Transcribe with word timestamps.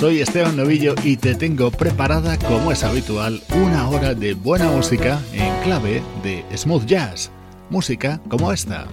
Soy 0.00 0.22
Esteban 0.22 0.56
Novillo 0.56 0.94
y 1.04 1.18
te 1.18 1.34
tengo 1.34 1.70
preparada, 1.70 2.38
como 2.38 2.72
es 2.72 2.84
habitual, 2.84 3.42
una 3.54 3.86
hora 3.86 4.14
de 4.14 4.32
buena 4.32 4.70
música 4.70 5.20
en 5.34 5.62
clave 5.62 6.02
de 6.22 6.42
smooth 6.56 6.86
jazz. 6.86 7.30
Música 7.68 8.18
como 8.30 8.50
esta. 8.50 8.88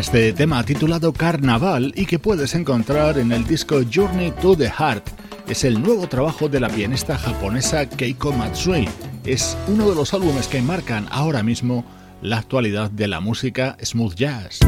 Este 0.00 0.32
tema 0.32 0.64
titulado 0.64 1.12
Carnaval 1.12 1.92
y 1.94 2.06
que 2.06 2.18
puedes 2.18 2.54
encontrar 2.54 3.18
en 3.18 3.32
el 3.32 3.46
disco 3.46 3.82
Journey 3.92 4.32
to 4.40 4.56
the 4.56 4.70
Heart. 4.70 5.06
Es 5.46 5.62
el 5.62 5.82
nuevo 5.82 6.08
trabajo 6.08 6.48
de 6.48 6.58
la 6.58 6.70
pianista 6.70 7.18
japonesa 7.18 7.86
Keiko 7.86 8.32
Matsui. 8.32 8.88
Es 9.26 9.58
uno 9.68 9.90
de 9.90 9.94
los 9.94 10.14
álbumes 10.14 10.48
que 10.48 10.62
marcan 10.62 11.06
ahora 11.10 11.42
mismo 11.42 11.84
la 12.22 12.38
actualidad 12.38 12.90
de 12.90 13.08
la 13.08 13.20
música 13.20 13.76
smooth 13.82 14.14
jazz. 14.14 14.60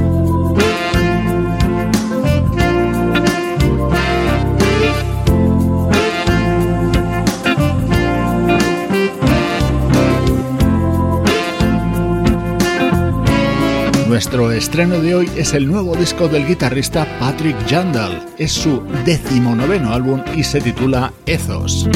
Nuestro 14.13 14.53
estreno 14.53 15.01
de 15.01 15.15
hoy 15.15 15.31
es 15.37 15.55
el 15.55 15.67
nuevo 15.67 15.97
disco 15.97 16.29
del 16.29 16.47
guitarrista 16.47 17.07
Patrick 17.19 17.57
Jandal. 17.67 18.23
Es 18.37 18.53
su 18.53 18.83
decimonoveno 19.07 19.91
álbum 19.91 20.23
y 20.37 20.45
se 20.45 20.61
titula 20.61 21.15
Ethos. 21.25 21.89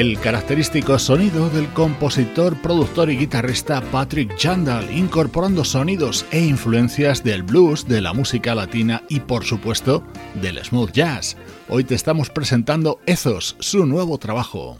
El 0.00 0.18
característico 0.18 0.98
sonido 0.98 1.50
del 1.50 1.68
compositor, 1.74 2.56
productor 2.62 3.10
y 3.10 3.18
guitarrista 3.18 3.82
Patrick 3.92 4.34
Jandal, 4.38 4.90
incorporando 4.96 5.62
sonidos 5.62 6.24
e 6.30 6.40
influencias 6.40 7.22
del 7.22 7.42
blues, 7.42 7.86
de 7.86 8.00
la 8.00 8.14
música 8.14 8.54
latina 8.54 9.02
y 9.10 9.20
por 9.20 9.44
supuesto 9.44 10.02
del 10.40 10.64
smooth 10.64 10.92
jazz. 10.92 11.36
Hoy 11.68 11.84
te 11.84 11.96
estamos 11.96 12.30
presentando 12.30 12.98
Ethos, 13.04 13.56
su 13.58 13.84
nuevo 13.84 14.16
trabajo. 14.16 14.78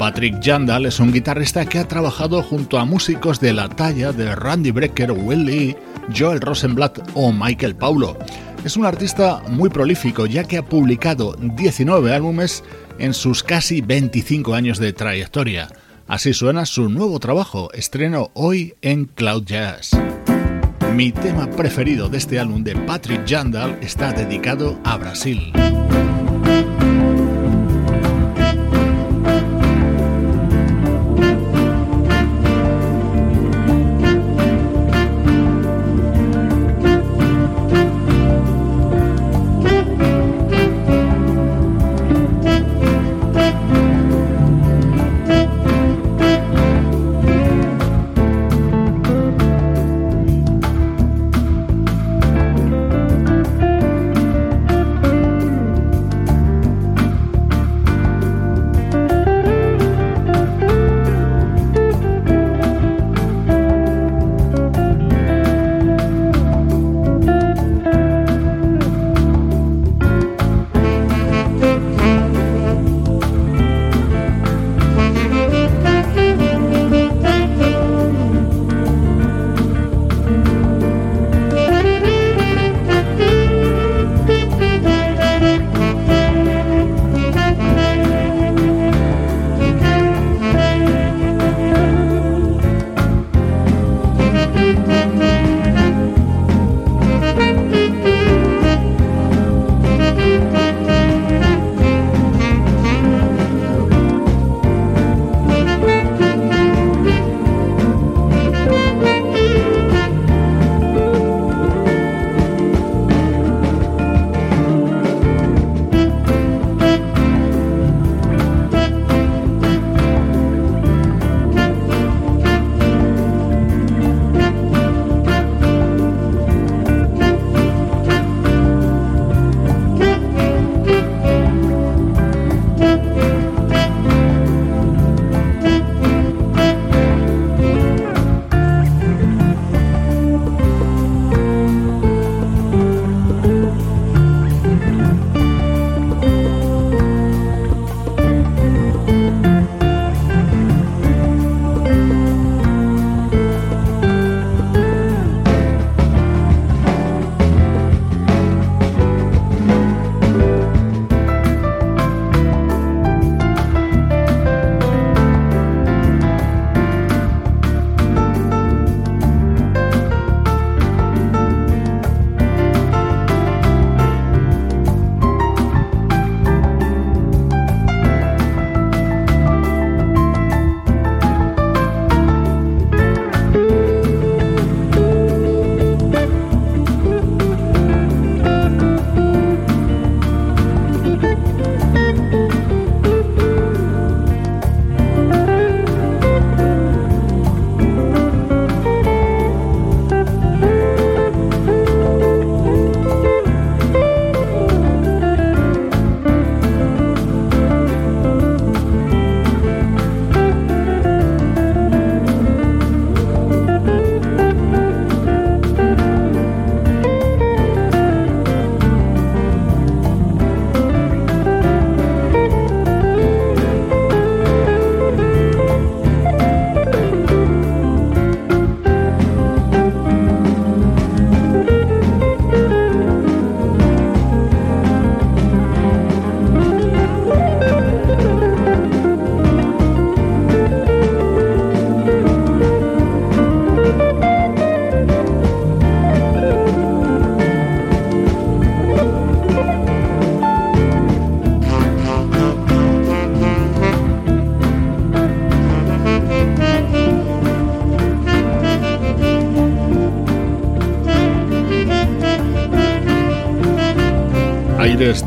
Patrick 0.00 0.42
Jandal 0.42 0.86
es 0.86 0.98
un 0.98 1.12
guitarrista 1.12 1.66
que 1.66 1.78
ha 1.78 1.86
trabajado 1.86 2.42
junto 2.42 2.78
a 2.78 2.86
músicos 2.86 3.38
de 3.38 3.52
la 3.52 3.68
talla 3.68 4.12
de 4.12 4.34
Randy 4.34 4.70
Brecker, 4.70 5.12
Will 5.12 5.44
Lee, 5.44 5.76
Joel 6.16 6.40
Rosenblatt 6.40 7.10
o 7.12 7.30
Michael 7.30 7.76
Paulo. 7.76 8.16
Es 8.64 8.78
un 8.78 8.86
artista 8.86 9.42
muy 9.48 9.68
prolífico 9.68 10.24
ya 10.24 10.44
que 10.44 10.56
ha 10.56 10.64
publicado 10.64 11.36
19 11.38 12.14
álbumes 12.14 12.64
en 12.98 13.12
sus 13.12 13.42
casi 13.42 13.82
25 13.82 14.54
años 14.54 14.78
de 14.78 14.94
trayectoria. 14.94 15.68
Así 16.08 16.32
suena 16.32 16.64
su 16.64 16.88
nuevo 16.88 17.20
trabajo, 17.20 17.70
estreno 17.74 18.30
hoy 18.32 18.72
en 18.80 19.04
Cloud 19.04 19.44
Jazz. 19.44 19.90
Mi 20.94 21.12
tema 21.12 21.46
preferido 21.50 22.08
de 22.08 22.16
este 22.16 22.40
álbum 22.40 22.64
de 22.64 22.74
Patrick 22.74 23.28
Jandal 23.28 23.78
está 23.82 24.14
dedicado 24.14 24.80
a 24.82 24.96
Brasil. 24.96 25.52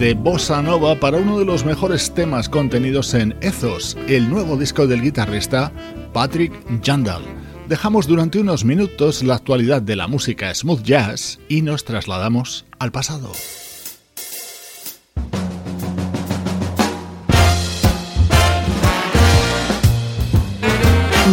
De 0.04 0.16
Bossa 0.16 0.62
Nova 0.62 1.00
para 1.00 1.18
uno 1.18 1.40
de 1.40 1.46
los 1.46 1.64
mejores 1.64 2.14
temas 2.14 2.50
contenidos 2.50 3.14
en 3.14 3.38
Ethos, 3.40 3.98
el 4.10 4.30
nuevo 4.30 4.58
disco 4.58 4.86
del 4.86 5.02
guitarrista 5.02 5.72
Patrick 6.12 6.52
Jandal. 6.84 7.22
Dejamos 7.70 8.06
durante 8.06 8.38
unos 8.38 8.66
minutos 8.66 9.24
la 9.24 9.36
actualidad 9.36 9.82
de 9.82 9.96
la 9.96 10.10
música 10.10 10.54
smooth 10.54 10.82
jazz 10.84 11.40
y 11.48 11.62
nos 11.62 11.86
trasladamos 11.86 12.66
al 12.80 12.92
pasado. 12.92 13.32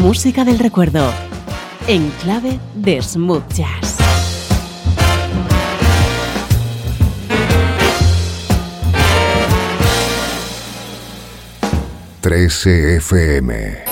Música 0.01 0.45
del 0.45 0.61
recuerdo 0.61 1.13
en 1.89 2.09
clave 2.23 2.61
de 2.77 3.03
smooth 3.03 3.53
jazz. 3.53 3.90
Kiss 12.23 12.67
FM. 12.67 13.90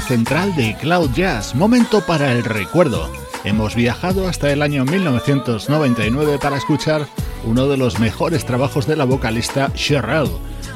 Central 0.00 0.54
de 0.56 0.74
Cloud 0.74 1.10
Jazz, 1.14 1.54
momento 1.54 2.04
para 2.04 2.32
el 2.32 2.42
recuerdo. 2.42 3.08
Hemos 3.44 3.76
viajado 3.76 4.26
hasta 4.26 4.52
el 4.52 4.60
año 4.60 4.84
1999 4.84 6.38
para 6.40 6.56
escuchar 6.56 7.06
uno 7.44 7.68
de 7.68 7.76
los 7.76 8.00
mejores 8.00 8.44
trabajos 8.44 8.88
de 8.88 8.96
la 8.96 9.04
vocalista 9.04 9.72
Cheryl. 9.72 10.28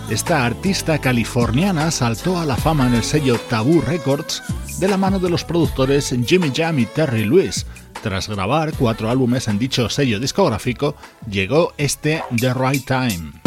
Esta 0.08 0.46
artista 0.46 1.00
californiana 1.00 1.90
saltó 1.90 2.38
a 2.38 2.46
la 2.46 2.56
fama 2.56 2.86
en 2.86 2.94
el 2.94 3.02
sello 3.02 3.38
Taboo 3.50 3.82
Records 3.82 4.42
de 4.78 4.88
la 4.88 4.96
mano 4.96 5.18
de 5.18 5.30
los 5.30 5.42
productores 5.42 6.14
Jimmy 6.24 6.52
Jam 6.54 6.78
y 6.78 6.86
Terry 6.86 7.24
Lewis. 7.24 7.66
Tras 8.02 8.28
grabar 8.28 8.72
cuatro 8.72 9.10
álbumes 9.10 9.48
en 9.48 9.58
dicho 9.58 9.88
sello 9.88 10.20
discográfico, 10.20 10.94
llegó 11.28 11.72
este 11.76 12.22
The 12.38 12.54
Right 12.54 12.86
Time. 12.86 13.45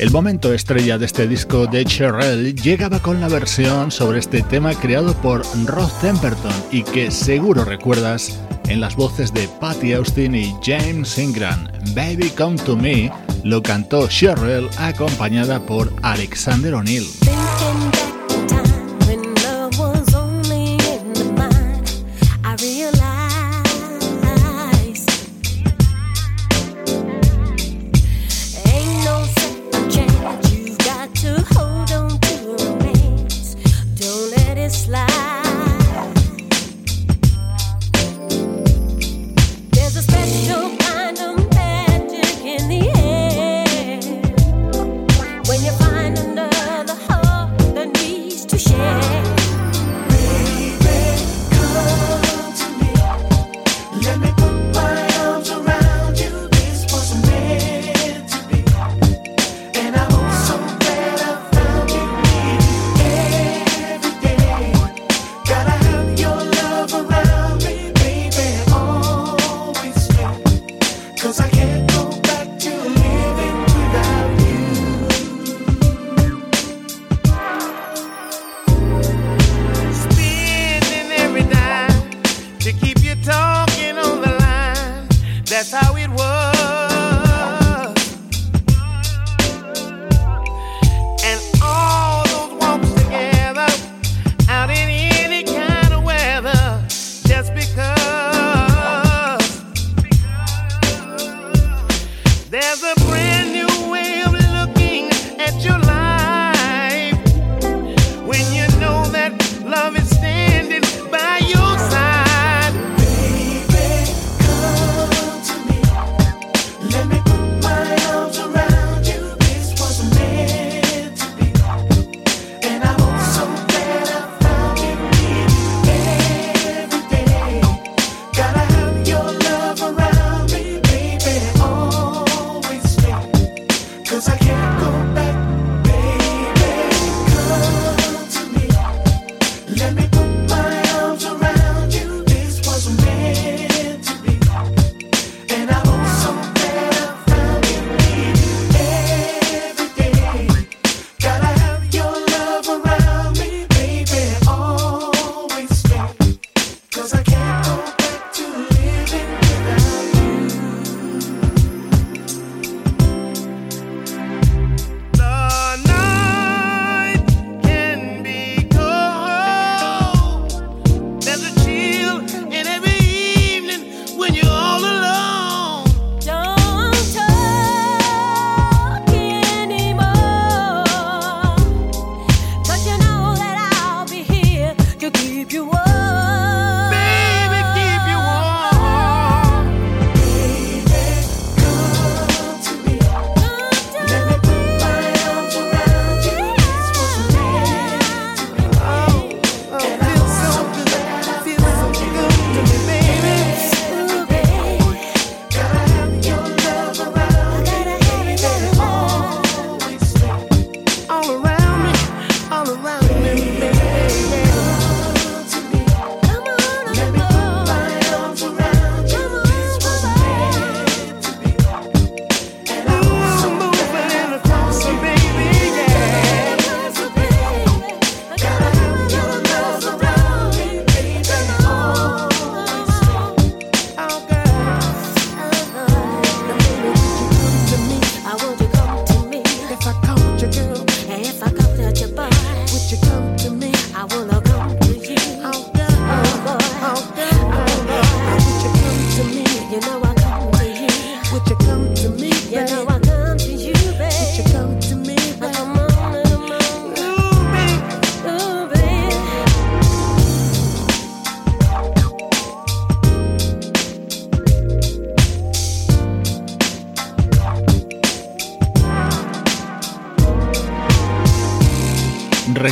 El 0.00 0.10
momento 0.10 0.54
estrella 0.54 0.96
de 0.96 1.04
este 1.04 1.28
disco 1.28 1.66
de 1.66 1.84
Cherrell 1.84 2.54
llegaba 2.54 3.00
con 3.00 3.20
la 3.20 3.28
versión 3.28 3.90
sobre 3.90 4.18
este 4.18 4.40
tema 4.40 4.72
creado 4.72 5.12
por 5.12 5.42
Rod 5.66 5.90
Temperton 6.00 6.54
y 6.72 6.84
que 6.84 7.10
seguro 7.10 7.66
recuerdas 7.66 8.40
en 8.68 8.80
las 8.80 8.96
voces 8.96 9.30
de 9.34 9.46
Patty 9.60 9.92
Austin 9.92 10.34
y 10.34 10.54
James 10.64 11.18
Ingram. 11.18 11.68
Baby 11.94 12.30
Come 12.30 12.56
to 12.56 12.78
Me 12.78 13.12
lo 13.44 13.62
cantó 13.62 14.08
Cherrell 14.08 14.70
acompañada 14.78 15.60
por 15.60 15.92
Alexander 16.00 16.72
O'Neill. 16.72 17.04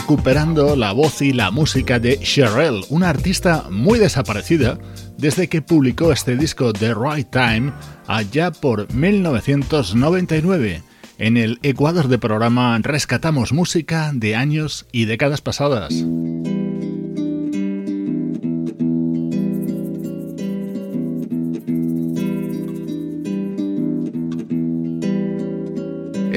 Recuperando 0.09 0.75
la 0.75 0.93
voz 0.93 1.21
y 1.21 1.35
la 1.35 1.51
música 1.51 1.99
de 1.99 2.17
Sherelle, 2.23 2.81
una 2.89 3.11
artista 3.11 3.67
muy 3.71 3.99
desaparecida 3.99 4.79
desde 5.19 5.49
que 5.49 5.61
publicó 5.61 6.13
este 6.13 6.35
disco 6.35 6.73
The 6.73 6.95
Right 6.95 7.29
Time 7.31 7.75
allá 8.07 8.51
por 8.51 8.91
1999. 8.91 10.83
En 11.19 11.37
el 11.37 11.59
Ecuador 11.63 12.09
de 12.09 12.17
programa 12.17 12.79
rescatamos 12.79 13.53
música 13.53 14.13
de 14.15 14.35
años 14.35 14.87
y 14.93 15.05
décadas 15.05 15.43
pasadas. 15.43 15.93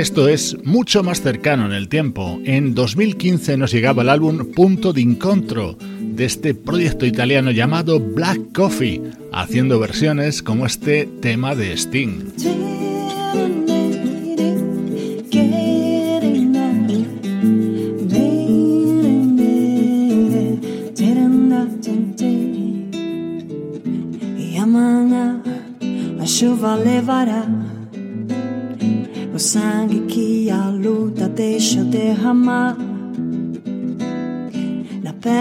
Esto 0.02 0.28
es 0.28 0.58
mucho 0.66 1.04
más 1.04 1.22
cercano 1.22 1.68
en 1.68 1.74
el 1.74 1.88
tiempo. 1.88 2.42
En 2.44 2.74
2015 2.74 3.56
nos 3.56 3.72
llegaba 3.72 4.02
el 4.02 4.10
álbum 4.10 4.52
Punto 4.52 4.94
de 4.94 5.02
Incontro 5.02 5.78
de 6.00 6.26
este 6.26 6.56
proyecto 6.56 7.06
italiano 7.06 7.52
llamado 7.52 8.00
Black 8.00 8.52
Coffee, 8.52 9.00
haciendo 9.32 9.78
versiones 9.78 10.42
como 10.42 10.66
este 10.66 11.08
tema 11.22 11.54
de 11.54 11.74
Sting. 11.74 12.32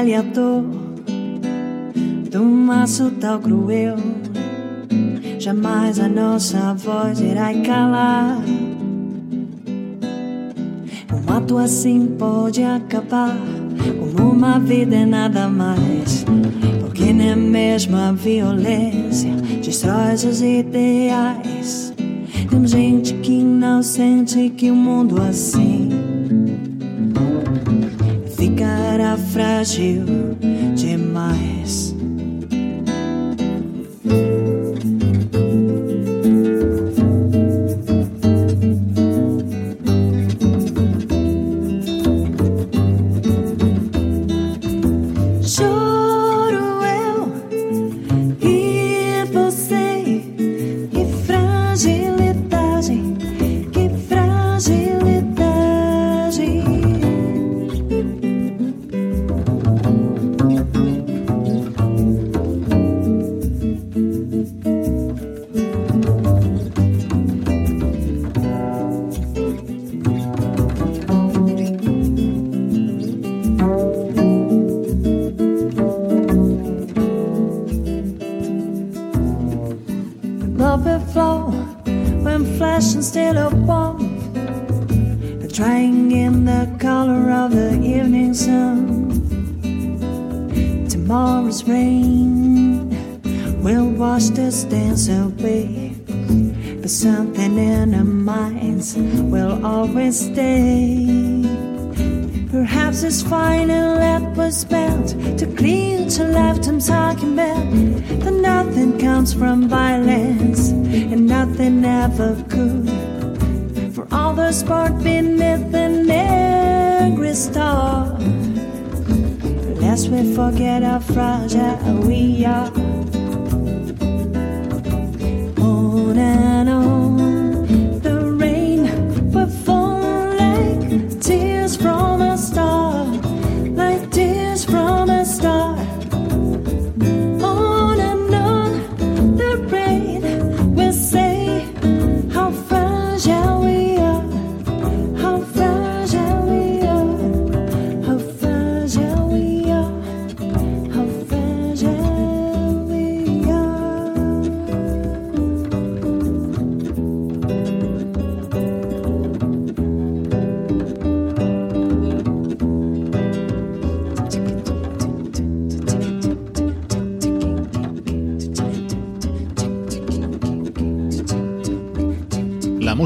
Pele 0.01 0.15
a 0.15 0.23
dor 0.23 0.65
do 2.31 2.43
maço 2.43 3.11
tão 3.21 3.39
cruel. 3.39 3.97
Jamais 5.39 5.99
a 5.99 6.09
nossa 6.09 6.73
voz 6.75 7.21
irá 7.21 7.53
calar. 7.63 8.39
Um 11.13 11.33
ato 11.33 11.59
assim 11.59 12.07
pode 12.19 12.63
acabar 12.63 13.37
uma 14.19 14.59
vida 14.59 14.97
é 14.97 15.05
nada 15.05 15.49
mais. 15.49 16.25
Porque 16.81 17.13
nem 17.13 17.37
mesmo 17.37 17.97
a 17.97 18.13
violência 18.13 19.33
destrói 19.63 20.15
os 20.15 20.41
ideais. 20.41 21.93
Tem 22.49 22.67
gente 22.67 23.15
que 23.15 23.43
não 23.43 23.83
sente 23.83 24.49
que 24.49 24.71
o 24.71 24.75
mundo 24.75 25.21
assim 25.21 26.00
frágil 29.33 30.03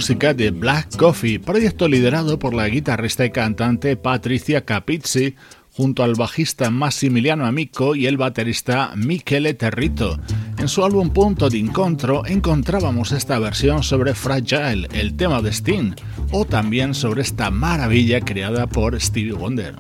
música 0.05 0.35
de 0.35 0.51
Black 0.51 0.99
Coffee, 0.99 1.41
proyecto 1.41 1.89
liderado 1.89 2.39
por 2.39 2.53
la 2.53 2.69
guitarrista 2.69 3.25
y 3.25 3.31
cantante 3.31 3.97
Patricia 3.97 4.63
Capizzi, 4.63 5.35
junto 5.73 6.03
al 6.03 6.15
bajista 6.15 6.69
Massimiliano 6.69 7.47
Amico 7.47 7.95
y 7.95 8.05
el 8.05 8.19
baterista 8.19 8.93
Michele 8.97 9.55
Territo. 9.55 10.21
En 10.59 10.69
su 10.69 10.85
álbum 10.85 11.09
Punto 11.09 11.49
de 11.49 11.59
Encontro 11.59 12.27
encontrábamos 12.27 13.13
esta 13.13 13.39
versión 13.39 13.83
sobre 13.83 14.15
Fragile, 14.15 14.89
el 14.93 15.17
tema 15.17 15.41
de 15.41 15.53
Sting, 15.53 15.95
o 16.33 16.45
también 16.45 16.93
sobre 16.93 17.23
esta 17.23 17.51
maravilla 17.51 18.21
creada 18.21 18.67
por 18.67 19.01
Stevie 19.01 19.33
Wonder. 19.33 19.75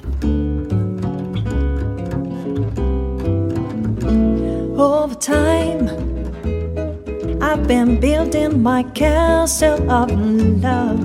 I've 7.46 7.68
been 7.68 8.00
building 8.00 8.62
my 8.62 8.84
castle 8.94 9.90
of 9.90 10.10
love 10.64 10.98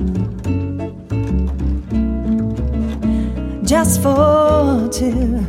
just 3.65 4.01
for 4.01 4.87
two. 4.89 5.41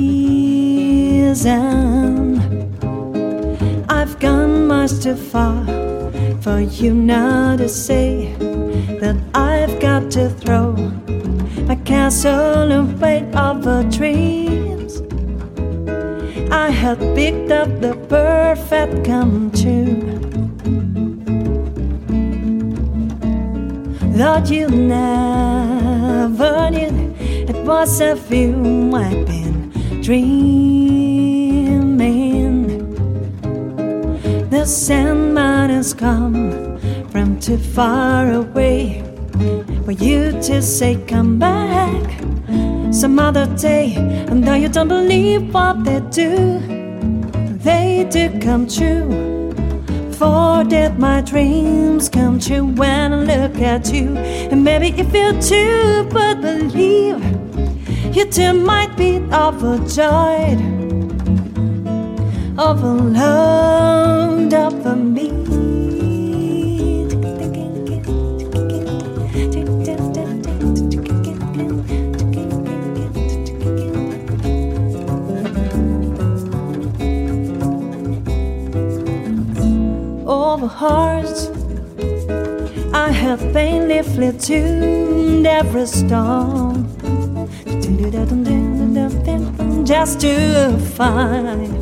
I've 3.88 4.20
gone 4.20 4.68
much 4.68 5.00
too 5.02 5.16
far 5.16 5.66
for 6.42 6.60
you 6.60 6.94
now 6.94 7.56
to 7.56 7.70
say 7.70 8.36
that 9.00 9.16
I've 9.34 9.80
got 9.80 10.12
to 10.12 10.30
throw 10.30 10.74
my 11.70 11.78
castle 11.78 12.70
away 12.84 13.32
of 13.34 13.66
a 13.66 13.90
tree. 13.90 14.46
I 16.56 16.70
had 16.70 17.00
picked 17.16 17.52
up 17.52 17.82
the 17.82 17.96
perfect 18.08 19.04
come 19.04 19.52
true. 19.52 20.00
Thought 24.18 24.50
you 24.50 24.70
never 24.70 26.70
knew 26.72 27.14
it 27.20 27.58
was 27.66 28.00
a 28.00 28.16
view 28.16 28.96
I've 28.96 29.28
been 29.28 29.70
dreaming. 30.02 30.30
The 34.50 34.66
Sandman 34.66 35.72
has 35.72 35.94
come 35.94 36.80
from 37.10 37.38
too 37.42 37.58
far 37.58 38.32
away 38.32 39.04
for 39.84 39.92
you 39.92 40.32
to 40.44 40.62
say, 40.62 40.96
Come 41.06 41.38
back 41.38 42.35
some 42.96 43.20
other 43.20 43.46
day. 43.58 43.94
And 44.30 44.44
though 44.44 44.54
you 44.54 44.70
don't 44.70 44.88
believe 44.88 45.54
what 45.54 45.84
they 45.84 46.00
do, 46.12 46.60
they 47.68 48.08
do 48.10 48.40
come 48.40 48.68
true. 48.68 49.52
For 50.14 50.64
that 50.64 50.98
my 50.98 51.20
dreams 51.20 52.08
come 52.08 52.40
true 52.40 52.66
when 52.66 53.14
I 53.14 53.18
look 53.18 53.58
at 53.62 53.92
you. 53.94 54.16
And 54.18 54.64
maybe 54.64 54.92
you 54.92 55.04
feel 55.04 55.38
too, 55.42 56.08
but 56.10 56.40
believe 56.40 57.22
you 58.16 58.26
too 58.26 58.54
might 58.54 58.96
be 58.96 59.18
overjoyed, 59.34 60.62
overload 62.58 64.54
over 64.54 64.96
me. 64.96 65.45
Over 80.86 80.94
hearts 80.94 81.50
I 82.94 83.10
have 83.10 83.40
painfully 83.54 84.32
tuned 84.38 85.48
every 85.48 85.88
storm 85.88 86.86
just 89.84 90.20
to 90.22 90.78
find 90.96 91.74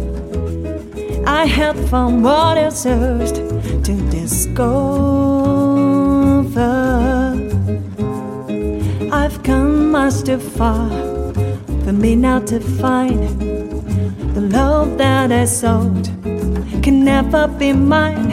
I 1.27 1.45
had 1.45 1.75
found 1.89 2.23
what 2.23 2.57
I 2.57 2.69
searched 2.69 3.35
to 3.85 3.93
discover. 4.09 4.93
I've 9.11 9.43
come 9.43 9.91
much 9.91 10.23
too 10.23 10.39
far 10.39 10.89
for 11.83 11.93
me 11.93 12.15
now 12.15 12.39
to 12.39 12.59
find 12.59 13.19
the 14.35 14.41
love 14.41 14.97
that 14.97 15.31
I 15.31 15.45
sought 15.45 16.09
can 16.81 17.03
never 17.03 17.47
be 17.47 17.73
mine. 17.73 18.32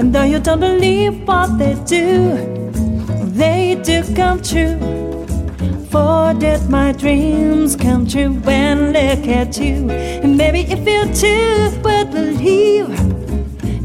And 0.00 0.14
though 0.14 0.22
you 0.22 0.38
don't 0.40 0.60
believe 0.60 1.28
what 1.28 1.58
they 1.58 1.74
do, 1.84 2.32
they 3.36 3.78
do 3.84 4.02
come 4.14 4.40
true. 4.40 4.78
For 5.90 6.32
that 6.32 6.70
my 6.70 6.92
dreams 6.92 7.76
come 7.76 8.06
true 8.06 8.32
when 8.32 8.94
look 8.94 9.28
at 9.28 9.58
you. 9.58 9.90
And 9.90 10.38
maybe 10.38 10.60
if 10.60 10.88
you 10.88 11.04
too, 11.12 11.70
but 11.82 12.10
believe 12.12 12.88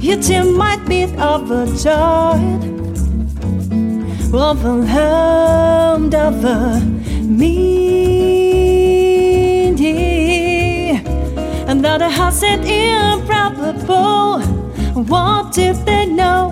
you 0.01 0.15
too 0.21 0.55
might 0.55 0.85
be 0.87 1.03
overjoyed, 1.03 2.63
overwhelmed 4.33 6.15
over 6.15 6.79
me. 7.19 8.05
And 11.67 11.83
though 11.83 11.97
the 11.97 12.09
house 12.09 12.39
said 12.39 12.63
improbable, 12.63 14.54
what 14.95 15.51
do 15.51 15.73
they 15.73 16.05
know? 16.05 16.51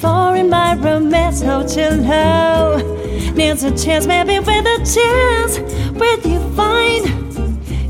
For 0.00 0.36
in 0.36 0.48
my 0.48 0.74
romance, 0.74 1.42
no 1.42 1.68
chill, 1.68 1.94
no. 1.98 2.78
Needs 3.34 3.62
a 3.62 3.76
chance, 3.76 4.06
maybe 4.06 4.38
with 4.38 4.48
a 4.48 4.78
chance. 4.78 5.58
Where 6.00 6.18
you 6.20 6.40
find 6.56 7.04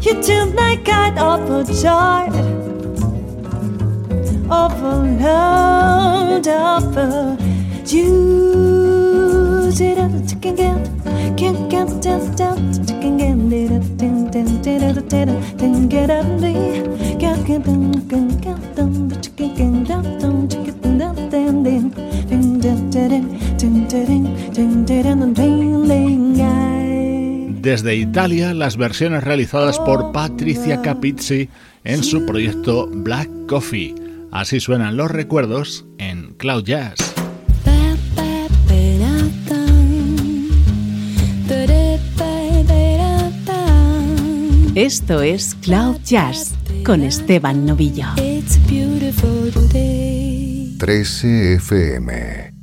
you 0.05 0.20
do 0.20 0.47
like 0.47 0.88
I'd 0.88 1.14
God 1.14 1.40
overjoyed? 1.40 2.34
Overload, 4.51 6.49
over 6.49 7.36
you. 7.86 9.70
Did 9.76 9.99
it, 9.99 10.28
chicken 10.28 10.57
get, 10.57 10.90
can't 11.36 11.70
get, 11.70 11.88
just, 12.03 12.36
just, 12.36 12.88
chicken 12.88 13.16
get, 13.16 13.38
did 13.49 13.70
it, 13.70 13.97
did 13.97 14.12
it, 14.12 14.32
did 14.32 14.49
it, 14.49 14.62
did 14.62 14.82
it, 14.82 15.09
did 15.09 15.28
it, 15.28 15.59
did 15.59 15.68
it, 15.68 15.86
did 15.86 16.11
it, 16.11 16.40
did 16.40 16.51
it, 16.51 18.09
did 18.09 18.11
it, 18.11 18.40
did 18.40 18.59
it, 18.59 18.65
Desde 27.66 27.97
Italia, 27.97 28.55
las 28.55 28.76
versiones 28.76 29.24
realizadas 29.24 29.78
por 29.80 30.12
Patricia 30.12 30.82
Capizzi 30.82 31.49
en 31.82 32.05
su 32.05 32.24
proyecto 32.24 32.88
Black 32.92 33.28
Coffee. 33.49 33.94
Así 34.30 34.61
suenan 34.61 34.97
los 34.97 35.11
recuerdos 35.11 35.84
en 35.99 36.34
Cloud 36.34 36.64
Jazz. 36.64 37.16
Esto 44.76 45.22
es 45.22 45.55
Cloud 45.62 45.97
Jazz 46.05 46.55
con 46.84 47.03
Esteban 47.03 47.64
Novillo. 47.64 48.07
13 49.12 51.61
FM 51.61 52.55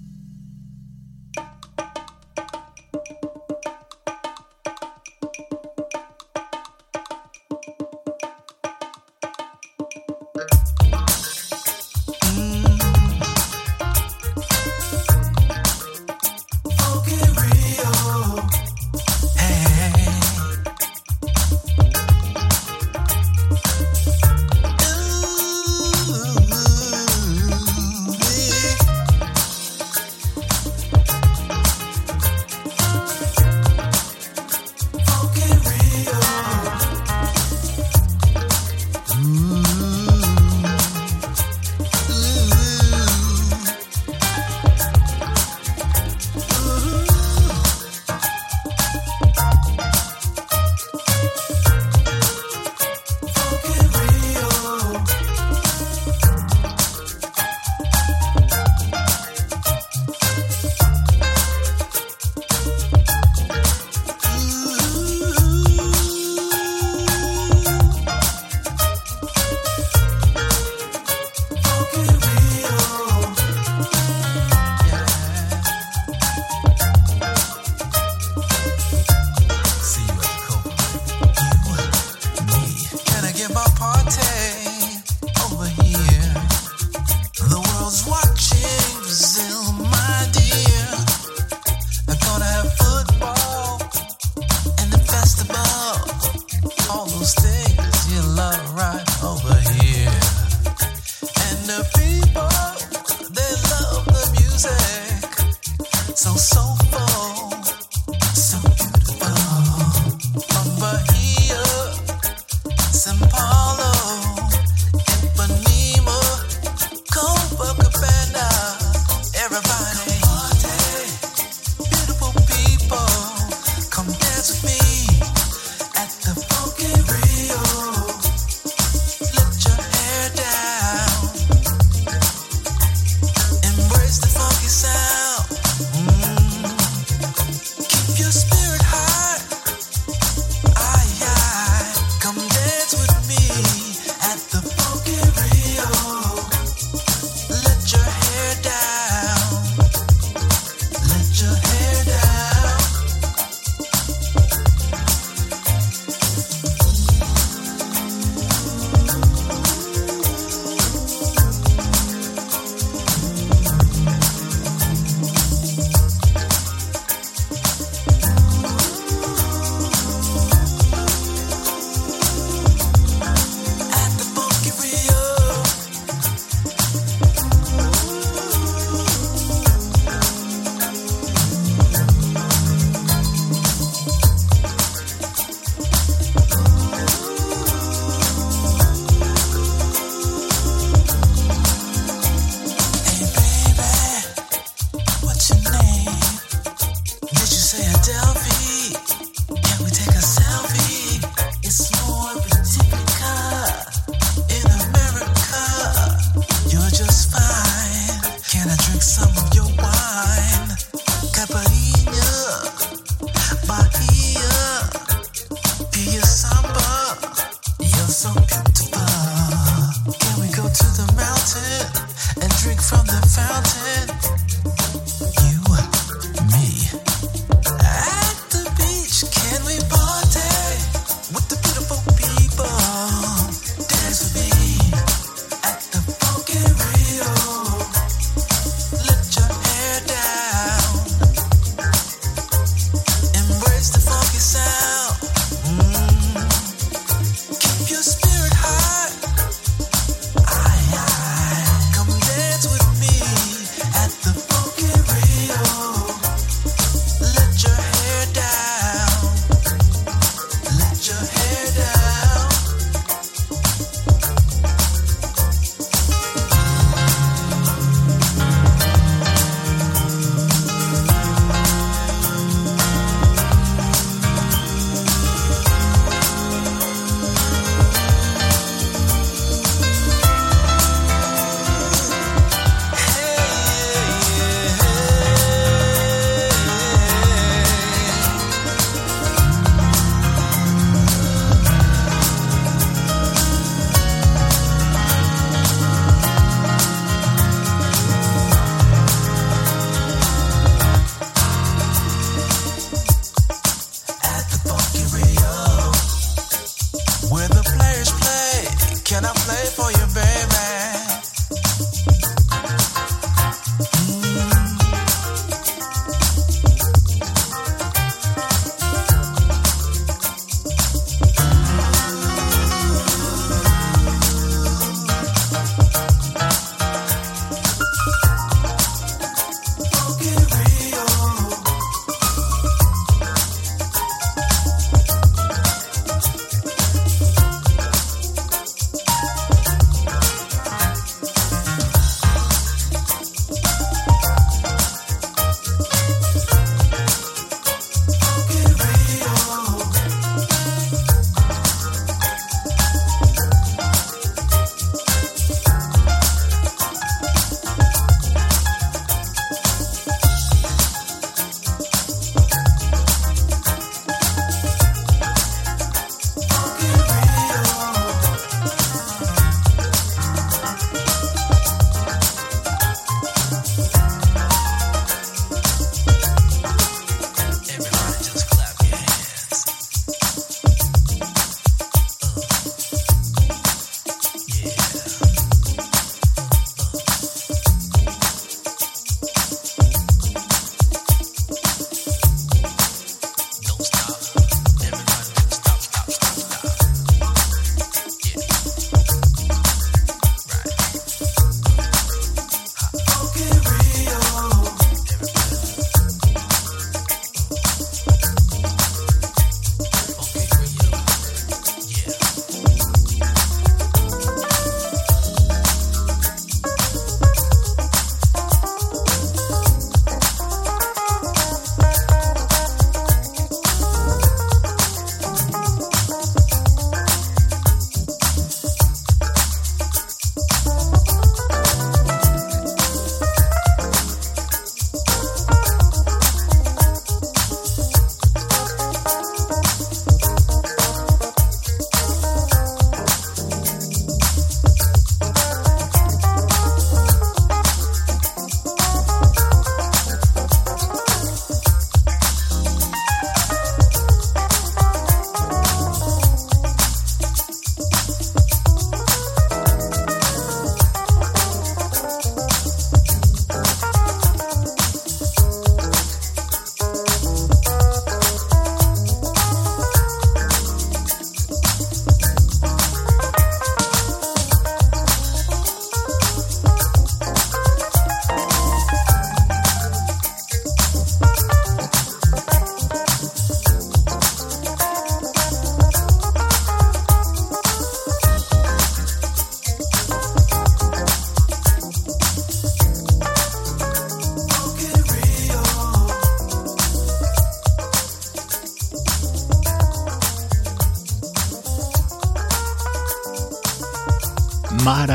play 309.36 309.66
for 309.76 309.92
your 309.92 310.08
baby. 310.14 310.23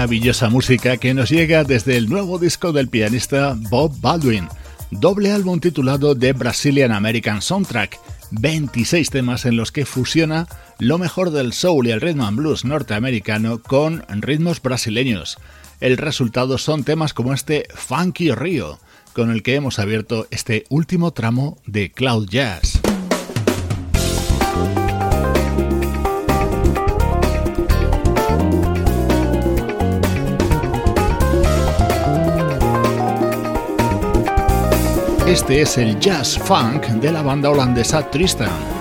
Maravillosa 0.09 0.49
música 0.49 0.97
que 0.97 1.13
nos 1.13 1.29
llega 1.29 1.65
desde 1.65 1.99
el 1.99 2.09
nuevo 2.09 2.39
disco 2.39 2.73
del 2.73 2.89
pianista 2.89 3.55
Bob 3.69 3.93
Baldwin, 4.01 4.49
doble 4.91 5.33
álbum 5.33 5.61
titulado 5.61 6.17
The 6.17 6.33
Brazilian 6.33 6.93
American 6.93 7.43
Soundtrack, 7.43 8.01
26 8.31 9.11
temas 9.11 9.45
en 9.45 9.59
los 9.59 9.71
que 9.71 9.85
fusiona 9.85 10.49
lo 10.79 10.97
mejor 10.97 11.31
del 11.31 11.53
soul 11.53 11.87
y 11.87 11.91
el 11.91 12.01
rhythm 12.01 12.23
and 12.23 12.39
blues 12.39 12.65
norteamericano 12.65 13.61
con 13.61 14.03
ritmos 14.09 14.63
brasileños. 14.63 15.37
El 15.79 15.99
resultado 15.99 16.57
son 16.57 16.85
temas 16.85 17.13
como 17.13 17.35
este 17.35 17.69
Funky 17.75 18.33
Rio, 18.33 18.81
con 19.13 19.31
el 19.31 19.43
que 19.43 19.57
hemos 19.57 19.79
abierto 19.79 20.27
este 20.31 20.65
último 20.71 21.11
tramo 21.11 21.59
de 21.67 21.93
Cloud 21.93 22.31
Jazz. 22.31 22.68
Este 35.29 35.61
es 35.61 35.77
el 35.77 36.01
jazz 36.01 36.39
funk 36.39 36.87
de 36.87 37.13
la 37.13 37.21
banda 37.21 37.51
holandesa 37.51 38.11
Tristan. 38.11 38.78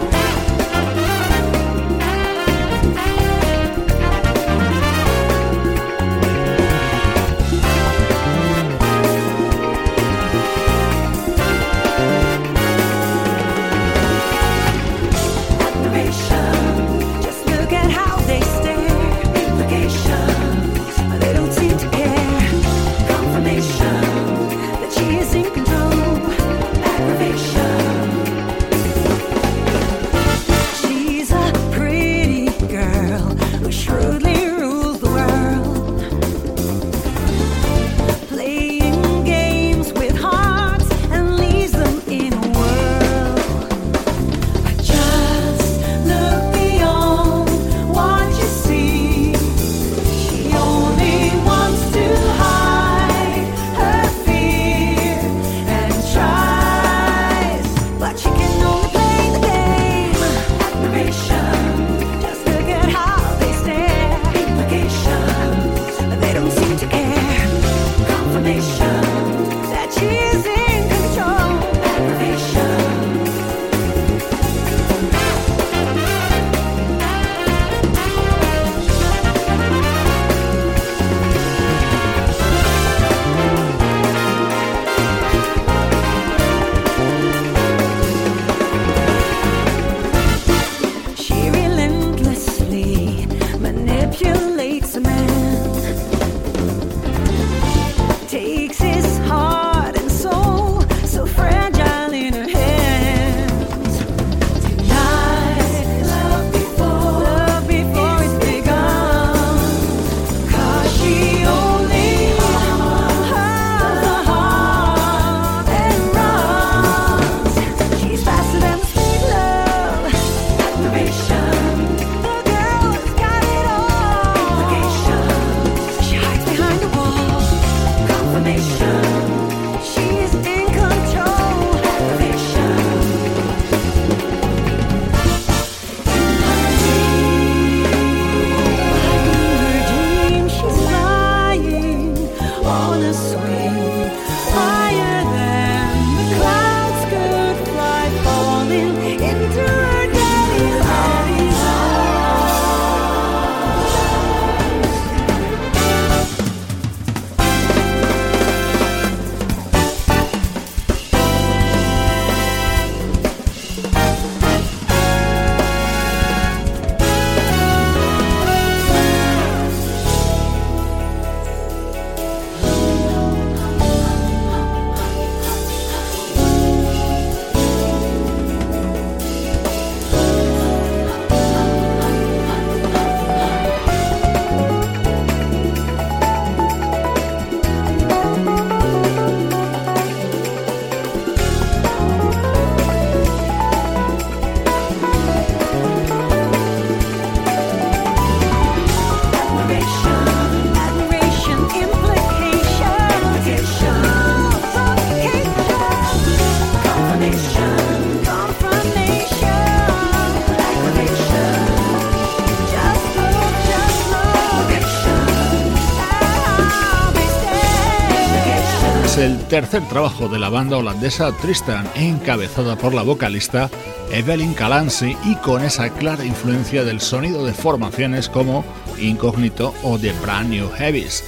Tercer 219.48 219.88
trabajo 219.88 220.28
de 220.28 220.40
la 220.40 220.50
banda 220.50 220.78
holandesa 220.78 221.32
Tristan, 221.32 221.90
encabezada 221.96 222.78
por 222.78 222.94
la 222.94 223.02
vocalista 223.02 223.70
Evelyn 224.12 224.54
Calancy 224.54 225.16
y 225.24 225.36
con 225.36 225.64
esa 225.64 225.90
clara 225.90 226.26
influencia 226.26 226.84
del 226.84 227.00
sonido 227.00 227.46
de 227.46 227.54
formaciones 227.54 228.28
como 228.28 228.66
Incognito 229.00 229.74
o 229.84 229.98
The 229.98 230.12
Brand 230.22 230.50
New 230.50 230.70
Heavies. 230.70 231.24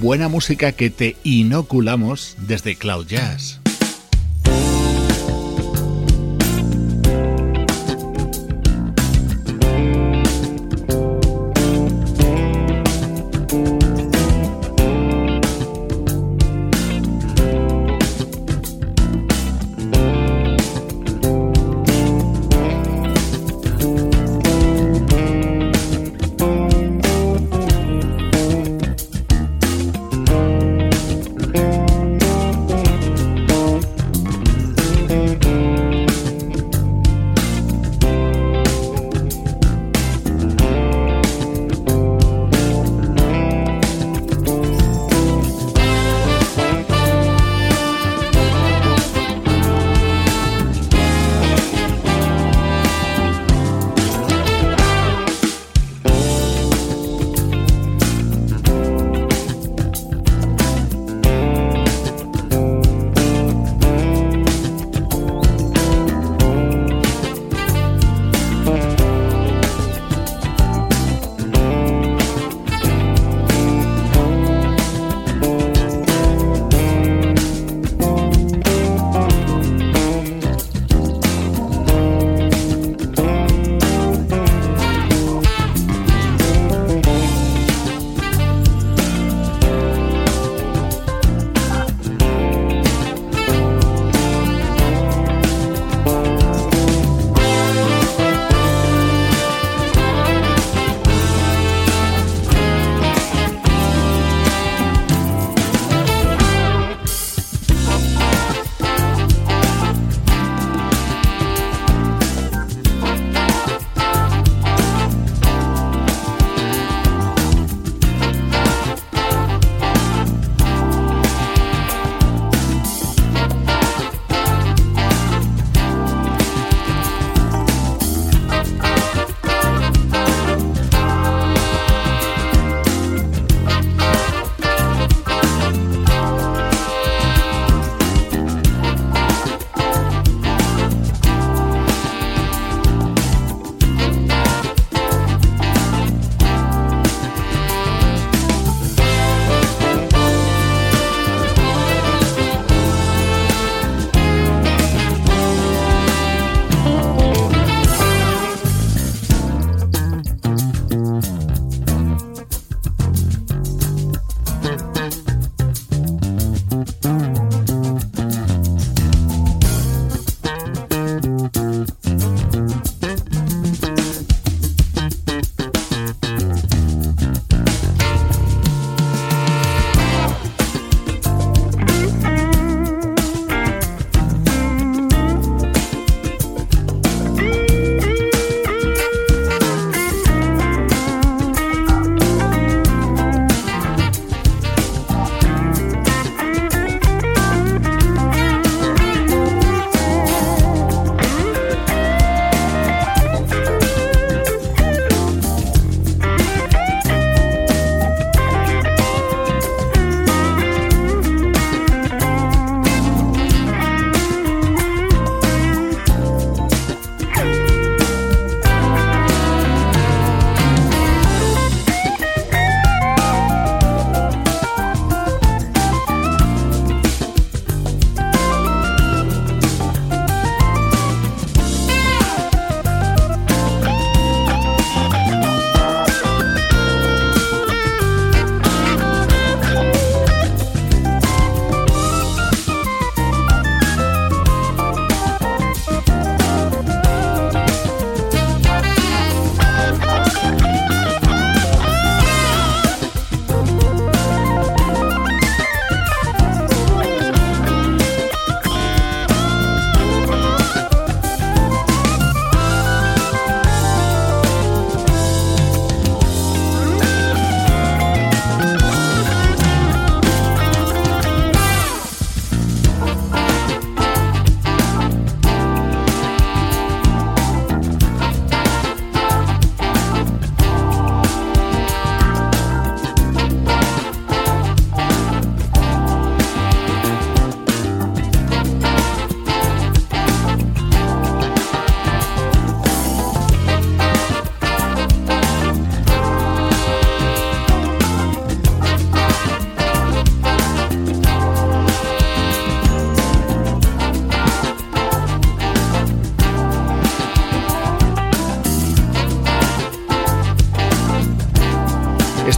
Buena 0.00 0.28
música 0.28 0.72
que 0.72 0.88
te 0.88 1.16
inoculamos 1.24 2.36
desde 2.38 2.74
Cloud 2.74 3.06
Jazz. 3.06 3.60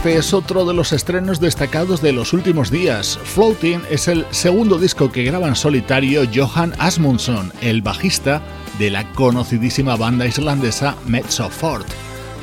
Este 0.01 0.17
es 0.17 0.33
otro 0.33 0.65
de 0.65 0.73
los 0.73 0.93
estrenos 0.93 1.39
destacados 1.39 2.01
de 2.01 2.11
los 2.11 2.33
últimos 2.33 2.71
días. 2.71 3.19
Floating 3.23 3.83
es 3.87 4.07
el 4.07 4.25
segundo 4.31 4.79
disco 4.79 5.11
que 5.11 5.21
graba 5.21 5.47
en 5.47 5.55
solitario 5.55 6.23
Johan 6.33 6.73
Asmundsson, 6.79 7.53
el 7.61 7.83
bajista 7.83 8.41
de 8.79 8.89
la 8.89 9.07
conocidísima 9.13 9.95
banda 9.97 10.25
islandesa 10.25 10.95
Mezzo. 11.05 11.51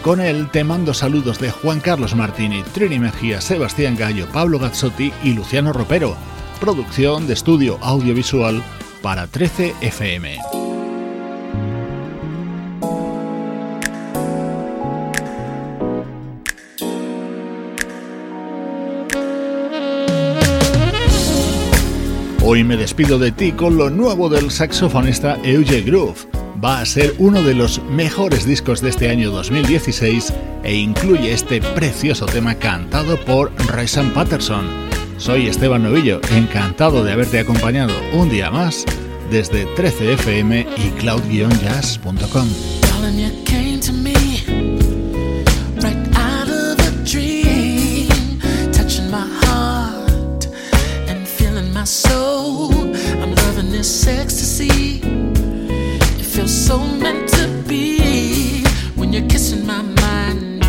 Con 0.05 0.21
él 0.21 0.49
te 0.53 0.63
mando 0.63 0.95
saludos 0.95 1.41
de 1.41 1.51
Juan 1.51 1.81
Carlos 1.81 2.15
Martini, 2.15 2.63
Trini 2.63 3.01
Mejía, 3.01 3.41
Sebastián 3.41 3.97
Gallo, 3.97 4.29
Pablo 4.33 4.61
Gazzotti 4.61 5.13
y 5.25 5.33
Luciano 5.33 5.73
Ropero. 5.73 6.15
Producción 6.61 7.27
de 7.27 7.33
estudio 7.33 7.81
audiovisual 7.83 8.63
para 9.03 9.27
13 9.27 9.75
FM. 9.81 10.68
Hoy 22.51 22.65
me 22.65 22.79
despido 22.79 23.19
de 23.19 23.31
ti 23.31 23.53
con 23.53 23.77
lo 23.77 23.91
nuevo 23.91 24.31
del 24.31 24.51
saxofonista 24.51 25.37
Euge 25.45 25.83
Groove. 25.83 26.17
Va 26.65 26.81
a 26.81 26.87
ser 26.87 27.15
uno 27.19 27.43
de 27.43 27.53
los 27.53 27.83
mejores 27.91 28.47
discos 28.47 28.81
de 28.81 28.89
este 28.89 29.11
año 29.11 29.31
2016 29.31 30.33
e 30.65 30.75
incluye 30.75 31.35
este 31.35 31.61
precioso 31.61 32.25
tema 32.25 32.55
cantado 32.55 33.21
por 33.21 33.53
Rayson 33.67 34.13
Patterson. 34.15 34.67
Soy 35.19 35.47
Esteban 35.47 35.83
Novillo, 35.83 36.23
encantado 36.35 37.05
de 37.05 37.13
haberte 37.13 37.39
acompañado 37.39 37.93
un 38.15 38.31
día 38.31 38.51
más 38.51 38.87
desde 39.31 39.67
13fm 39.77 40.67
y 40.79 40.89
cloud-jazz.com. 41.01 42.49
this 53.89 54.07
ecstasy. 54.07 55.01
It 55.03 56.27
feels 56.33 56.53
so 56.53 56.79
meant 56.79 57.27
to 57.31 57.47
be 57.67 58.63
when 58.97 59.15
you're 59.15 59.29
kissing 59.31 59.65
my 59.67 59.81
mind 59.81 60.61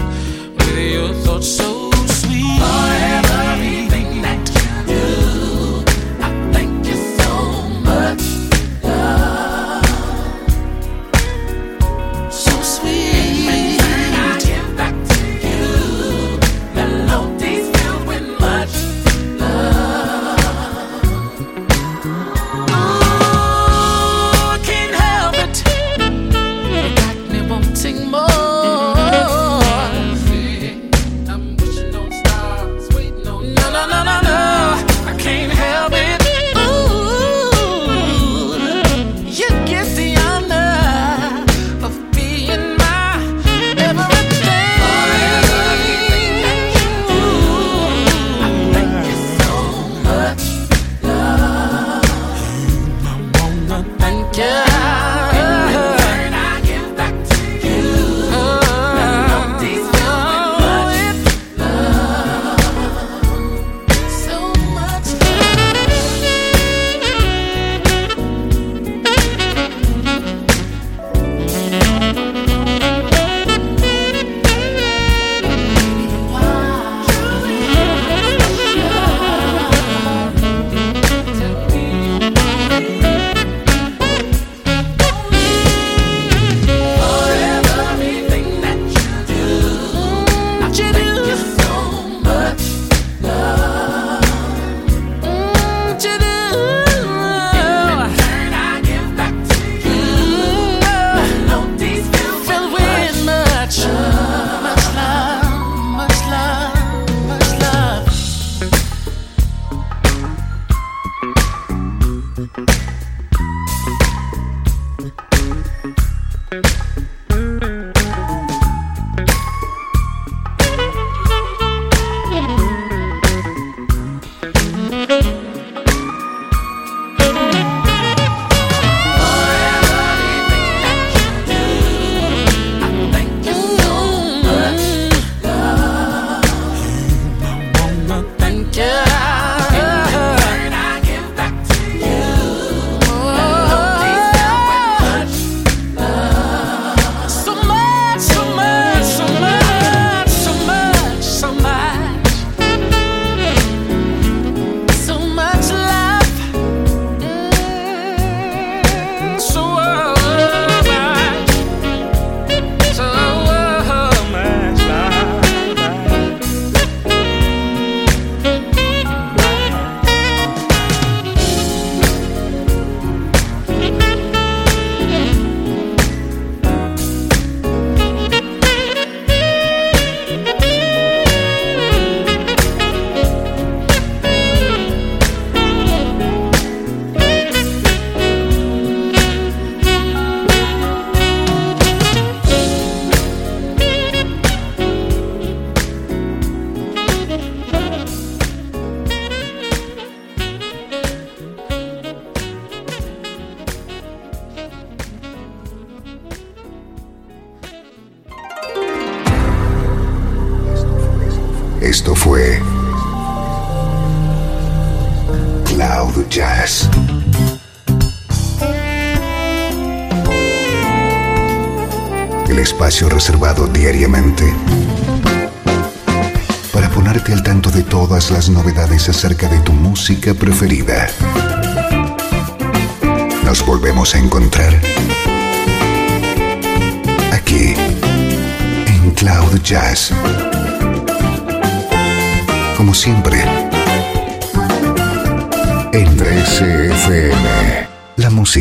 with 0.56 0.94
your 0.94 1.14
thoughts 1.26 1.58
so 1.58 1.79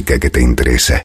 que 0.03 0.31
te 0.31 0.41
interesa. 0.41 1.03